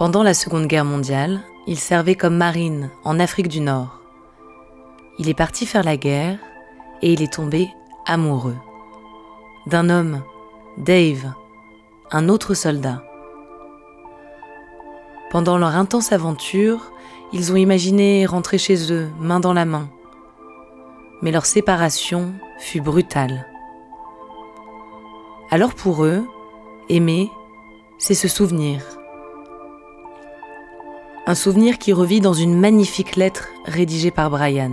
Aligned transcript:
Pendant 0.00 0.22
la 0.22 0.32
Seconde 0.32 0.66
Guerre 0.66 0.86
mondiale, 0.86 1.42
il 1.66 1.78
servait 1.78 2.14
comme 2.14 2.34
marine 2.34 2.88
en 3.04 3.20
Afrique 3.20 3.48
du 3.48 3.60
Nord. 3.60 4.00
Il 5.18 5.28
est 5.28 5.34
parti 5.34 5.66
faire 5.66 5.82
la 5.84 5.98
guerre 5.98 6.38
et 7.02 7.12
il 7.12 7.20
est 7.20 7.34
tombé 7.34 7.68
amoureux 8.06 8.56
d'un 9.66 9.90
homme, 9.90 10.22
Dave, 10.78 11.34
un 12.10 12.30
autre 12.30 12.54
soldat. 12.54 13.04
Pendant 15.30 15.58
leur 15.58 15.76
intense 15.76 16.12
aventure, 16.12 16.92
ils 17.34 17.52
ont 17.52 17.56
imaginé 17.56 18.24
rentrer 18.24 18.56
chez 18.56 18.90
eux, 18.90 19.10
main 19.20 19.38
dans 19.38 19.52
la 19.52 19.66
main. 19.66 19.90
Mais 21.20 21.30
leur 21.30 21.44
séparation 21.44 22.32
fut 22.58 22.80
brutale. 22.80 23.46
Alors 25.50 25.74
pour 25.74 26.06
eux, 26.06 26.26
aimer, 26.88 27.30
c'est 27.98 28.14
se 28.14 28.28
souvenir. 28.28 28.80
Un 31.30 31.36
souvenir 31.36 31.78
qui 31.78 31.92
revit 31.92 32.20
dans 32.20 32.32
une 32.32 32.58
magnifique 32.58 33.14
lettre 33.14 33.50
rédigée 33.64 34.10
par 34.10 34.30
Brian. 34.30 34.72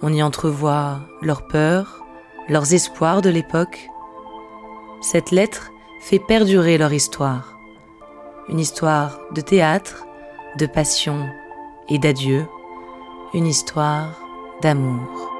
On 0.00 0.12
y 0.12 0.22
entrevoit 0.22 1.00
leurs 1.20 1.48
peurs, 1.48 2.04
leurs 2.48 2.74
espoirs 2.74 3.22
de 3.22 3.30
l'époque. 3.30 3.88
Cette 5.00 5.32
lettre 5.32 5.72
fait 6.00 6.20
perdurer 6.20 6.78
leur 6.78 6.92
histoire. 6.92 7.58
Une 8.48 8.60
histoire 8.60 9.18
de 9.34 9.40
théâtre, 9.40 10.06
de 10.58 10.66
passion 10.66 11.28
et 11.88 11.98
d'adieu. 11.98 12.46
Une 13.34 13.48
histoire 13.48 14.20
d'amour. 14.62 15.35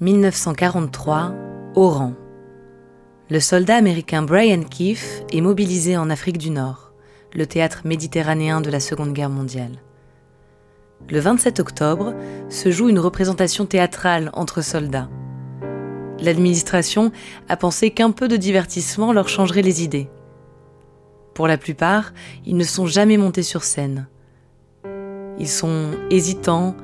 1943, 0.00 1.34
Oran. 1.74 2.12
Le 3.30 3.40
soldat 3.40 3.74
américain 3.74 4.22
Brian 4.22 4.62
Keefe 4.62 5.24
est 5.32 5.40
mobilisé 5.40 5.96
en 5.96 6.08
Afrique 6.08 6.38
du 6.38 6.50
Nord, 6.50 6.92
le 7.34 7.46
théâtre 7.46 7.80
méditerranéen 7.84 8.60
de 8.60 8.70
la 8.70 8.78
Seconde 8.78 9.12
Guerre 9.12 9.28
mondiale. 9.28 9.82
Le 11.10 11.18
27 11.18 11.58
octobre 11.58 12.14
se 12.48 12.70
joue 12.70 12.88
une 12.88 13.00
représentation 13.00 13.66
théâtrale 13.66 14.30
entre 14.34 14.62
soldats. 14.62 15.08
L'administration 16.20 17.10
a 17.48 17.56
pensé 17.56 17.90
qu'un 17.90 18.12
peu 18.12 18.28
de 18.28 18.36
divertissement 18.36 19.12
leur 19.12 19.28
changerait 19.28 19.62
les 19.62 19.82
idées. 19.82 20.08
Pour 21.34 21.48
la 21.48 21.58
plupart, 21.58 22.12
ils 22.46 22.56
ne 22.56 22.62
sont 22.62 22.86
jamais 22.86 23.16
montés 23.16 23.42
sur 23.42 23.64
scène. 23.64 24.06
Ils 25.40 25.48
sont 25.48 25.90
hésitants, 26.08 26.76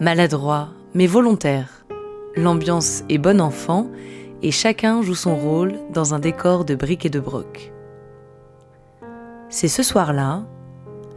maladroits, 0.00 0.70
mais 0.94 1.06
volontaires 1.06 1.81
l'ambiance 2.36 3.04
est 3.08 3.18
bon 3.18 3.40
enfant 3.40 3.90
et 4.42 4.50
chacun 4.50 5.02
joue 5.02 5.14
son 5.14 5.36
rôle 5.36 5.74
dans 5.92 6.14
un 6.14 6.18
décor 6.18 6.64
de 6.64 6.74
briques 6.74 7.06
et 7.06 7.10
de 7.10 7.20
broc. 7.20 7.72
C'est 9.48 9.68
ce 9.68 9.82
soir-là, 9.82 10.44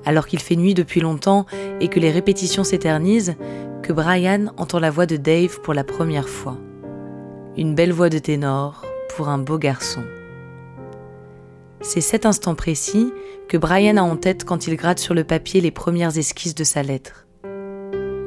alors 0.06 0.28
qu'il 0.28 0.40
fait 0.40 0.56
nuit 0.56 0.74
depuis 0.74 1.00
longtemps 1.00 1.46
et 1.80 1.88
que 1.88 2.00
les 2.00 2.12
répétitions 2.12 2.64
s'éternisent, 2.64 3.36
que 3.81 3.94
Brian 3.94 4.48
entend 4.58 4.80
la 4.80 4.92
voix 4.92 5.06
de 5.06 5.18
Dave 5.18 5.62
pour 5.62 5.74
la 5.74 5.84
première 5.84 6.30
fois. 6.30 6.58
Une 7.58 7.76
belle 7.76 7.94
voix 7.94 8.09
de 8.09 8.20
ténor 8.20 8.84
pour 9.16 9.30
un 9.30 9.38
beau 9.38 9.58
garçon. 9.58 10.03
C'est 11.82 12.02
cet 12.02 12.26
instant 12.26 12.56
précis 12.56 13.14
que 13.47 13.58
Brian 13.58 13.97
a 13.97 14.02
en 14.02 14.18
tête 14.18 14.44
quand 14.44 14.68
il 14.68 14.76
gratte 14.76 15.00
sur 15.00 15.14
le 15.14 15.24
papier 15.24 15.62
les 15.62 15.72
premières 15.72 16.18
esquisses 16.18 16.56
de 16.56 16.64
sa 16.64 16.84
lettre. 16.84 17.28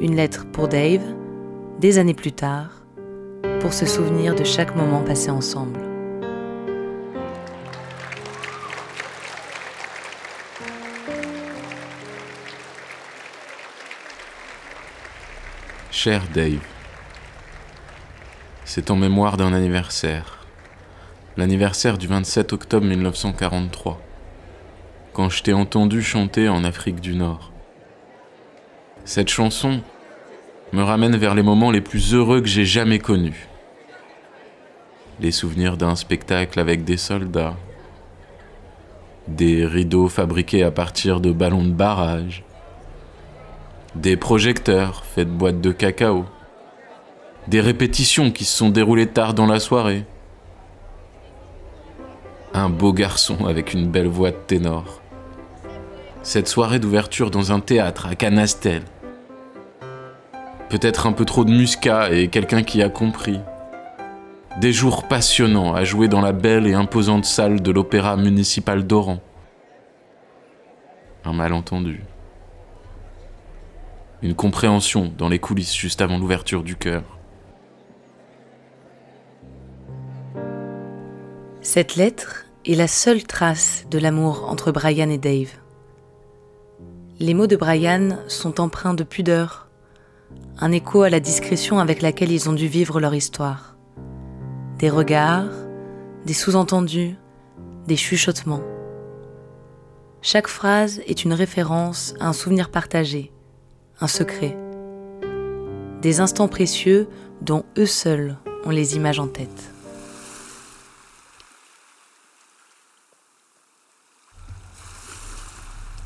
Une 0.00 0.14
lettre 0.14 0.46
pour 0.52 0.68
Dave, 0.68 1.02
des 1.80 1.98
années 1.98 2.14
plus 2.14 2.32
tard, 2.32 2.77
pour 3.60 3.72
se 3.72 3.86
souvenir 3.86 4.34
de 4.34 4.44
chaque 4.44 4.76
moment 4.76 5.02
passé 5.02 5.30
ensemble. 5.30 5.80
Cher 15.90 16.22
Dave, 16.32 16.60
c'est 18.64 18.90
en 18.90 18.96
mémoire 18.96 19.36
d'un 19.36 19.52
anniversaire, 19.52 20.46
l'anniversaire 21.36 21.98
du 21.98 22.06
27 22.06 22.52
octobre 22.52 22.86
1943, 22.86 24.00
quand 25.12 25.28
je 25.28 25.42
t'ai 25.42 25.52
entendu 25.52 26.02
chanter 26.02 26.48
en 26.48 26.62
Afrique 26.62 27.00
du 27.00 27.16
Nord. 27.16 27.50
Cette 29.04 29.28
chanson, 29.28 29.80
me 30.72 30.82
ramène 30.82 31.16
vers 31.16 31.34
les 31.34 31.42
moments 31.42 31.70
les 31.70 31.80
plus 31.80 32.14
heureux 32.14 32.40
que 32.40 32.48
j'ai 32.48 32.64
jamais 32.64 32.98
connus. 32.98 33.48
Les 35.20 35.32
souvenirs 35.32 35.76
d'un 35.76 35.96
spectacle 35.96 36.60
avec 36.60 36.84
des 36.84 36.96
soldats, 36.96 37.56
des 39.26 39.64
rideaux 39.64 40.08
fabriqués 40.08 40.62
à 40.62 40.70
partir 40.70 41.20
de 41.20 41.32
ballons 41.32 41.64
de 41.64 41.72
barrage, 41.72 42.44
des 43.94 44.16
projecteurs 44.16 45.04
faits 45.04 45.28
de 45.28 45.32
boîtes 45.32 45.60
de 45.60 45.72
cacao, 45.72 46.24
des 47.48 47.60
répétitions 47.60 48.30
qui 48.30 48.44
se 48.44 48.56
sont 48.56 48.68
déroulées 48.68 49.08
tard 49.08 49.34
dans 49.34 49.46
la 49.46 49.60
soirée, 49.60 50.04
un 52.54 52.68
beau 52.68 52.92
garçon 52.92 53.46
avec 53.46 53.72
une 53.72 53.88
belle 53.88 54.06
voix 54.06 54.30
de 54.30 54.36
ténor. 54.36 55.00
Cette 56.22 56.48
soirée 56.48 56.78
d'ouverture 56.78 57.30
dans 57.30 57.52
un 57.52 57.60
théâtre 57.60 58.06
à 58.06 58.14
Canastel, 58.14 58.82
peut-être 60.68 61.06
un 61.06 61.12
peu 61.12 61.24
trop 61.24 61.44
de 61.44 61.50
muscat 61.50 62.10
et 62.12 62.28
quelqu'un 62.28 62.62
qui 62.62 62.82
a 62.82 62.88
compris. 62.88 63.40
Des 64.60 64.72
jours 64.72 65.06
passionnants 65.06 65.74
à 65.74 65.84
jouer 65.84 66.08
dans 66.08 66.20
la 66.20 66.32
belle 66.32 66.66
et 66.66 66.74
imposante 66.74 67.24
salle 67.24 67.62
de 67.62 67.70
l'Opéra 67.70 68.16
municipal 68.16 68.86
d'Oran. 68.86 69.20
Un 71.24 71.32
malentendu. 71.32 72.02
Une 74.22 74.34
compréhension 74.34 75.12
dans 75.16 75.28
les 75.28 75.38
coulisses 75.38 75.76
juste 75.76 76.00
avant 76.00 76.18
l'ouverture 76.18 76.62
du 76.62 76.74
cœur. 76.74 77.04
Cette 81.60 81.96
lettre 81.96 82.46
est 82.64 82.74
la 82.74 82.88
seule 82.88 83.22
trace 83.22 83.86
de 83.90 83.98
l'amour 83.98 84.48
entre 84.48 84.72
Brian 84.72 85.10
et 85.10 85.18
Dave. 85.18 85.52
Les 87.20 87.34
mots 87.34 87.46
de 87.46 87.56
Brian 87.56 88.18
sont 88.26 88.60
empreints 88.60 88.94
de 88.94 89.04
pudeur, 89.04 89.67
un 90.58 90.72
écho 90.72 91.02
à 91.02 91.10
la 91.10 91.20
discrétion 91.20 91.78
avec 91.78 92.02
laquelle 92.02 92.32
ils 92.32 92.48
ont 92.48 92.52
dû 92.52 92.66
vivre 92.66 93.00
leur 93.00 93.14
histoire. 93.14 93.76
Des 94.78 94.90
regards, 94.90 95.50
des 96.26 96.34
sous-entendus, 96.34 97.16
des 97.86 97.96
chuchotements. 97.96 98.62
Chaque 100.20 100.48
phrase 100.48 101.00
est 101.06 101.24
une 101.24 101.32
référence 101.32 102.14
à 102.20 102.28
un 102.28 102.32
souvenir 102.32 102.70
partagé, 102.70 103.32
un 104.00 104.08
secret. 104.08 104.56
Des 106.02 106.20
instants 106.20 106.48
précieux 106.48 107.08
dont 107.40 107.64
eux 107.76 107.86
seuls 107.86 108.36
ont 108.64 108.70
les 108.70 108.96
images 108.96 109.20
en 109.20 109.28
tête. 109.28 109.72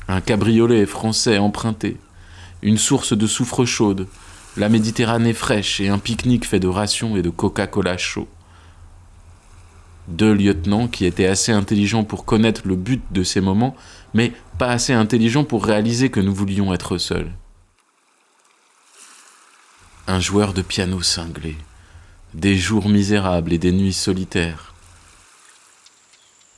Un 0.07 0.21
cabriolet 0.21 0.85
français 0.85 1.39
emprunté, 1.39 1.97
une 2.63 2.77
source 2.77 3.15
de 3.15 3.27
soufre 3.27 3.65
chaude, 3.65 4.07
la 4.55 4.69
Méditerranée 4.69 5.33
fraîche 5.33 5.81
et 5.81 5.89
un 5.89 5.99
pique-nique 5.99 6.45
fait 6.45 6.61
de 6.61 6.67
rations 6.67 7.17
et 7.17 7.21
de 7.21 7.29
Coca-Cola 7.29 7.97
chaud. 7.97 8.27
Deux 10.07 10.33
lieutenants 10.33 10.87
qui 10.87 11.05
étaient 11.05 11.27
assez 11.27 11.51
intelligents 11.51 12.05
pour 12.05 12.23
connaître 12.25 12.61
le 12.65 12.75
but 12.75 13.03
de 13.11 13.23
ces 13.23 13.41
moments, 13.41 13.75
mais 14.13 14.31
pas 14.57 14.69
assez 14.69 14.93
intelligents 14.93 15.43
pour 15.43 15.65
réaliser 15.65 16.09
que 16.09 16.21
nous 16.21 16.33
voulions 16.33 16.73
être 16.73 16.97
seuls. 16.97 17.31
Un 20.07 20.19
joueur 20.19 20.53
de 20.53 20.61
piano 20.61 21.01
cinglé, 21.01 21.57
des 22.33 22.57
jours 22.57 22.87
misérables 22.87 23.51
et 23.51 23.57
des 23.57 23.71
nuits 23.71 23.93
solitaires. 23.93 24.73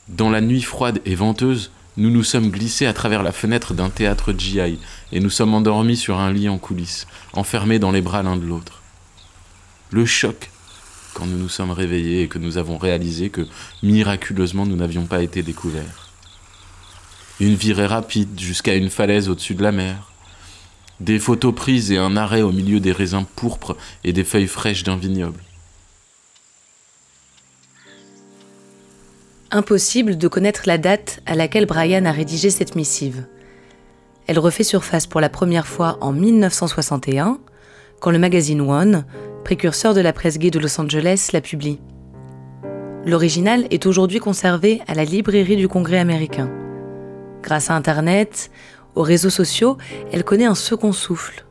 Dans 0.08 0.30
la 0.30 0.40
nuit 0.40 0.62
froide 0.62 1.00
et 1.04 1.16
venteuse, 1.16 1.72
nous 1.96 2.10
nous 2.10 2.24
sommes 2.24 2.50
glissés 2.50 2.86
à 2.86 2.92
travers 2.92 3.22
la 3.22 3.32
fenêtre 3.32 3.72
d'un 3.72 3.88
théâtre 3.88 4.34
GI 4.36 4.78
et 5.12 5.20
nous 5.20 5.30
sommes 5.30 5.54
endormis 5.54 5.96
sur 5.96 6.18
un 6.18 6.32
lit 6.32 6.48
en 6.48 6.58
coulisses, 6.58 7.06
enfermés 7.32 7.78
dans 7.78 7.90
les 7.90 8.02
bras 8.02 8.22
l'un 8.22 8.36
de 8.36 8.44
l'autre. 8.44 8.82
Le 9.90 10.04
choc 10.04 10.50
quand 11.14 11.24
nous 11.24 11.38
nous 11.38 11.48
sommes 11.48 11.70
réveillés 11.70 12.24
et 12.24 12.28
que 12.28 12.38
nous 12.38 12.58
avons 12.58 12.76
réalisé 12.76 13.30
que 13.30 13.46
miraculeusement 13.82 14.66
nous 14.66 14.76
n'avions 14.76 15.06
pas 15.06 15.22
été 15.22 15.42
découverts. 15.42 16.10
Une 17.40 17.54
virée 17.54 17.86
rapide 17.86 18.38
jusqu'à 18.38 18.74
une 18.74 18.90
falaise 18.90 19.30
au-dessus 19.30 19.54
de 19.54 19.62
la 19.62 19.72
mer. 19.72 20.12
Des 21.00 21.18
photos 21.18 21.54
prises 21.54 21.90
et 21.90 21.96
un 21.96 22.18
arrêt 22.18 22.42
au 22.42 22.52
milieu 22.52 22.80
des 22.80 22.92
raisins 22.92 23.24
pourpres 23.34 23.78
et 24.04 24.12
des 24.12 24.24
feuilles 24.24 24.46
fraîches 24.46 24.82
d'un 24.82 24.96
vignoble. 24.96 25.40
Impossible 29.52 30.18
de 30.18 30.26
connaître 30.26 30.62
la 30.66 30.76
date 30.76 31.20
à 31.24 31.36
laquelle 31.36 31.66
Brian 31.66 32.04
a 32.04 32.10
rédigé 32.10 32.50
cette 32.50 32.74
missive. 32.74 33.26
Elle 34.26 34.40
refait 34.40 34.64
surface 34.64 35.06
pour 35.06 35.20
la 35.20 35.28
première 35.28 35.68
fois 35.68 35.98
en 36.00 36.12
1961, 36.12 37.38
quand 38.00 38.10
le 38.10 38.18
magazine 38.18 38.60
One 38.60 39.04
précurseur 39.44 39.94
de 39.94 40.00
la 40.00 40.12
presse 40.12 40.38
gay 40.38 40.50
de 40.50 40.58
Los 40.58 40.80
Angeles, 40.80 41.28
la 41.32 41.40
publie. 41.40 41.78
L'original 43.04 43.68
est 43.70 43.86
aujourd'hui 43.86 44.18
conservé 44.18 44.82
à 44.88 44.94
la 44.94 45.04
librairie 45.04 45.54
du 45.54 45.68
Congrès 45.68 46.00
américain. 46.00 46.50
Grâce 47.44 47.70
à 47.70 47.76
Internet, 47.76 48.50
aux 48.96 49.02
réseaux 49.02 49.30
sociaux, 49.30 49.76
elle 50.10 50.24
connaît 50.24 50.46
un 50.46 50.56
second 50.56 50.90
souffle. 50.90 51.46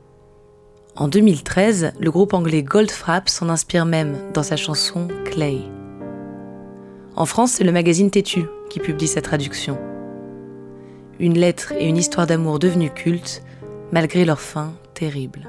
En 0.98 1.08
2013, 1.08 1.94
le 1.98 2.12
groupe 2.12 2.34
anglais 2.34 2.64
Goldfrapp 2.64 3.30
s'en 3.30 3.48
inspire 3.48 3.86
même 3.86 4.18
dans 4.34 4.44
sa 4.44 4.58
chanson 4.58 5.08
Clay. 5.24 5.62
En 7.18 7.26
France, 7.26 7.54
c'est 7.54 7.64
le 7.64 7.72
magazine 7.72 8.12
Têtu 8.12 8.44
qui 8.70 8.82
publie 8.82 9.08
sa 9.08 9.22
traduction. 9.22 9.78
Une 11.18 11.38
lettre 11.38 11.72
et 11.72 11.88
une 11.88 11.96
histoire 11.96 12.28
d'amour 12.28 12.60
devenues 12.60 12.90
cultes, 12.90 13.42
malgré 13.94 14.26
leur 14.26 14.42
fin 14.42 14.74
terrible. 14.94 15.48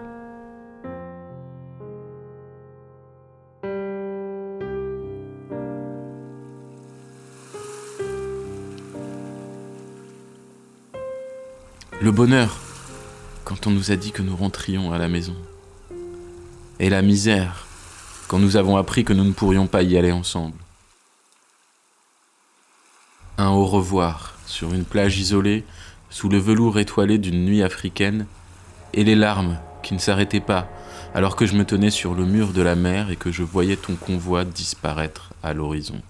Le 12.00 12.12
bonheur, 12.12 12.60
quand 13.42 13.66
on 13.66 13.70
nous 13.70 13.90
a 13.90 13.96
dit 13.96 14.12
que 14.12 14.22
nous 14.22 14.36
rentrions 14.36 14.92
à 14.92 14.98
la 14.98 15.08
maison. 15.08 15.34
Et 16.78 16.90
la 16.90 17.02
misère, 17.02 17.66
quand 18.28 18.38
nous 18.38 18.56
avons 18.56 18.76
appris 18.76 19.04
que 19.04 19.12
nous 19.12 19.24
ne 19.24 19.32
pourrions 19.32 19.66
pas 19.66 19.82
y 19.82 19.98
aller 19.98 20.12
ensemble. 20.12 20.65
Un 23.38 23.48
au 23.48 23.66
revoir 23.66 24.34
sur 24.46 24.72
une 24.72 24.84
plage 24.84 25.18
isolée, 25.18 25.64
sous 26.10 26.28
le 26.28 26.38
velours 26.38 26.78
étoilé 26.78 27.18
d'une 27.18 27.44
nuit 27.44 27.62
africaine, 27.62 28.26
et 28.94 29.04
les 29.04 29.14
larmes 29.14 29.58
qui 29.82 29.94
ne 29.94 29.98
s'arrêtaient 29.98 30.40
pas 30.40 30.68
alors 31.16 31.34
que 31.34 31.46
je 31.46 31.54
me 31.54 31.64
tenais 31.64 31.90
sur 31.90 32.14
le 32.14 32.26
mur 32.26 32.52
de 32.52 32.60
la 32.60 32.74
mer 32.74 33.10
et 33.10 33.16
que 33.16 33.32
je 33.32 33.42
voyais 33.42 33.76
ton 33.76 33.94
convoi 33.96 34.44
disparaître 34.44 35.32
à 35.42 35.54
l'horizon. 35.54 36.02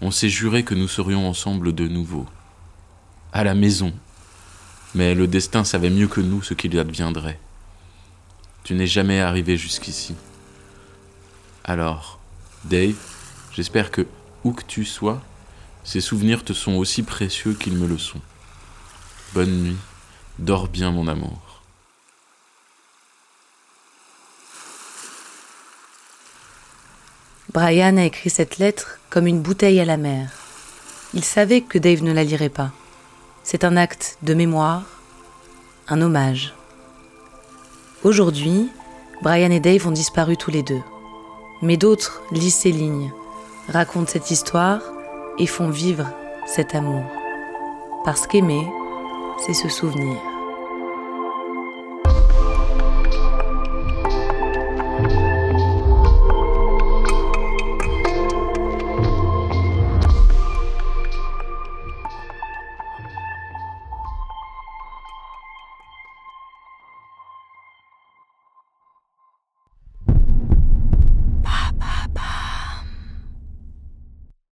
On 0.00 0.10
s'est 0.10 0.28
juré 0.28 0.64
que 0.64 0.74
nous 0.74 0.88
serions 0.88 1.28
ensemble 1.28 1.72
de 1.74 1.86
nouveau 1.86 2.26
à 3.32 3.44
la 3.44 3.54
maison. 3.54 3.92
Mais 4.96 5.14
le 5.14 5.28
destin 5.28 5.62
savait 5.62 5.90
mieux 5.90 6.08
que 6.08 6.20
nous 6.20 6.42
ce 6.42 6.54
qu'il 6.54 6.76
adviendrait. 6.76 7.38
Tu 8.64 8.74
n'es 8.74 8.88
jamais 8.88 9.20
arrivé 9.20 9.56
jusqu'ici. 9.56 10.16
Alors, 11.64 12.18
Dave, 12.64 12.96
j'espère 13.52 13.92
que, 13.92 14.06
où 14.44 14.52
que 14.52 14.64
tu 14.64 14.84
sois, 14.84 15.20
ces 15.82 16.00
souvenirs 16.00 16.44
te 16.44 16.52
sont 16.52 16.74
aussi 16.74 17.02
précieux 17.02 17.54
qu'ils 17.54 17.76
me 17.76 17.86
le 17.86 17.98
sont. 17.98 18.20
Bonne 19.32 19.62
nuit, 19.62 19.76
dors 20.38 20.68
bien 20.68 20.90
mon 20.92 21.08
amour. 21.08 21.62
Brian 27.52 27.96
a 27.98 28.04
écrit 28.04 28.30
cette 28.30 28.58
lettre 28.58 28.98
comme 29.10 29.26
une 29.26 29.40
bouteille 29.40 29.78
à 29.80 29.84
la 29.84 29.96
mer. 29.96 30.30
Il 31.12 31.24
savait 31.24 31.60
que 31.60 31.78
Dave 31.78 32.02
ne 32.02 32.12
la 32.12 32.24
lirait 32.24 32.48
pas. 32.48 32.72
C'est 33.44 33.62
un 33.62 33.76
acte 33.76 34.18
de 34.22 34.34
mémoire, 34.34 34.82
un 35.88 36.00
hommage. 36.00 36.54
Aujourd'hui, 38.02 38.70
Brian 39.22 39.50
et 39.50 39.60
Dave 39.60 39.86
ont 39.86 39.92
disparu 39.92 40.36
tous 40.36 40.50
les 40.50 40.62
deux. 40.62 40.82
Mais 41.62 41.76
d'autres 41.76 42.22
lisent 42.32 42.56
ces 42.56 42.72
lignes, 42.72 43.12
racontent 43.68 44.10
cette 44.10 44.30
histoire 44.30 44.80
et 45.38 45.46
font 45.46 45.70
vivre 45.70 46.10
cet 46.46 46.74
amour. 46.74 47.04
Parce 48.04 48.26
qu'aimer, 48.26 48.66
c'est 49.44 49.54
se 49.54 49.68
souvenir. 49.68 50.33